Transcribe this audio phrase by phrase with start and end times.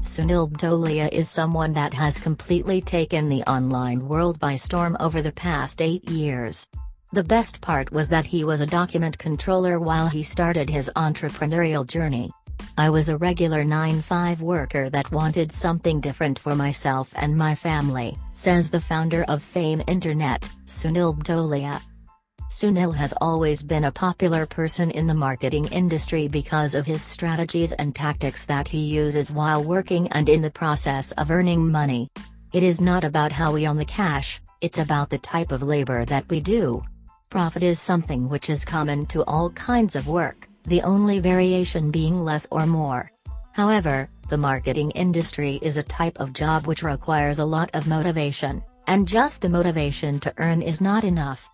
[0.00, 5.32] Sunil Butolia is someone that has completely taken the online world by storm over the
[5.32, 6.68] past eight years.
[7.12, 11.84] The best part was that he was a document controller while he started his entrepreneurial
[11.84, 12.30] journey.
[12.76, 18.16] I was a regular 9-5 worker that wanted something different for myself and my family,
[18.32, 21.82] says the founder of Fame Internet, Sunil Butolia.
[22.50, 27.74] Sunil has always been a popular person in the marketing industry because of his strategies
[27.74, 32.08] and tactics that he uses while working and in the process of earning money.
[32.54, 36.06] It is not about how we earn the cash, it's about the type of labor
[36.06, 36.82] that we do.
[37.28, 42.24] Profit is something which is common to all kinds of work, the only variation being
[42.24, 43.12] less or more.
[43.52, 48.64] However, the marketing industry is a type of job which requires a lot of motivation,
[48.86, 51.50] and just the motivation to earn is not enough.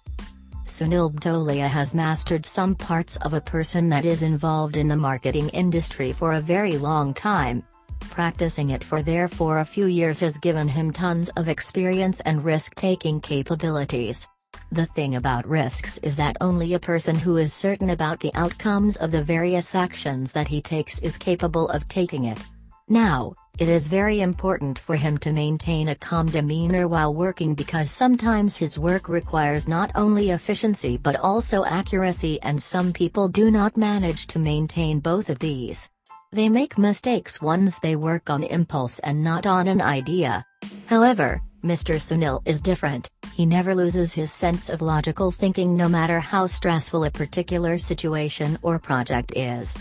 [0.65, 5.51] Sunil Butolia has mastered some parts of a person that is involved in the marketing
[5.51, 7.63] industry for a very long time.
[8.01, 13.21] Practicing it for therefore a few years has given him tons of experience and risk-taking
[13.21, 14.27] capabilities.
[14.73, 18.97] The thing about risks is that only a person who is certain about the outcomes
[18.97, 22.43] of the various actions that he takes is capable of taking it.
[22.89, 27.91] Now, it is very important for him to maintain a calm demeanor while working because
[27.91, 33.79] sometimes his work requires not only efficiency but also accuracy and some people do not
[33.79, 35.89] manage to maintain both of these.
[36.31, 40.45] They make mistakes once they work on impulse and not on an idea.
[40.85, 41.95] However, Mr.
[41.95, 47.05] Sunil is different, he never loses his sense of logical thinking no matter how stressful
[47.05, 49.79] a particular situation or project is.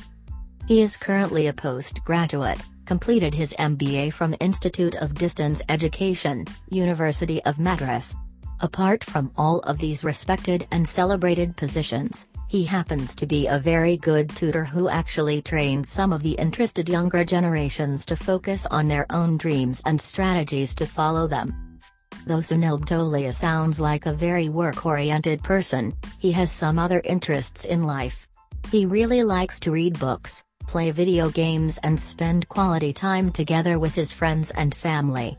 [0.69, 7.59] He is currently a postgraduate completed his MBA from Institute of Distance Education, University of
[7.59, 8.15] Madras.
[8.59, 13.97] Apart from all of these respected and celebrated positions, he happens to be a very
[13.97, 19.05] good tutor who actually trains some of the interested younger generations to focus on their
[19.09, 21.79] own dreams and strategies to follow them.
[22.25, 27.83] Though Sunil Butolia sounds like a very work-oriented person, he has some other interests in
[27.83, 28.27] life.
[28.71, 33.93] He really likes to read books, play video games and spend quality time together with
[33.93, 35.37] his friends and family.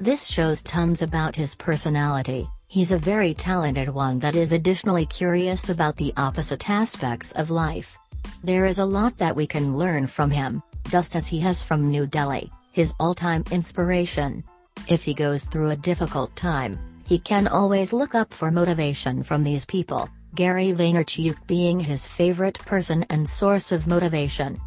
[0.00, 5.70] This shows tons about his personality, he's a very talented one that is additionally curious
[5.70, 7.98] about the opposite aspects of life.
[8.44, 11.90] There is a lot that we can learn from him, just as he has from
[11.90, 14.44] New Delhi, his all-time inspiration.
[14.86, 19.42] If he goes through a difficult time, he can always look up for motivation from
[19.42, 20.08] these people.
[20.34, 24.58] Gary Vaynerchuk being his favorite person and source of motivation.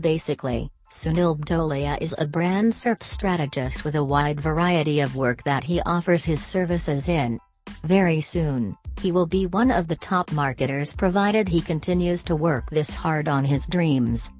[0.00, 5.64] Basically, Sunil Butolia is a brand SERP strategist with a wide variety of work that
[5.64, 7.40] he offers his services in.
[7.84, 12.68] Very soon, he will be one of the top marketers provided he continues to work
[12.70, 14.30] this hard on his dreams.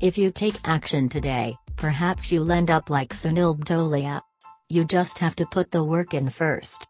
[0.00, 4.20] If you take action today, perhaps you'll end up like Sunil Butolia.
[4.68, 6.88] You just have to put the work in first.